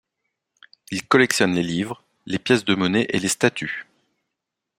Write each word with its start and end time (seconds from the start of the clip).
Il 0.89 1.07
collectionne 1.07 1.53
les 1.53 1.61
livres, 1.61 2.01
les 2.25 2.39
pièces 2.39 2.65
de 2.65 2.73
monnaie 2.73 3.05
et 3.09 3.19
les 3.19 3.27
statues. 3.27 3.85